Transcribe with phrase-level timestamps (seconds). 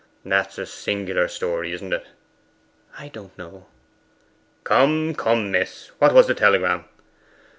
[0.25, 2.07] 'That's a singular story, isn't it.'
[2.97, 3.67] 'I don't know.'
[4.63, 5.89] 'Come, come, miss!
[5.99, 6.85] What was the telegram?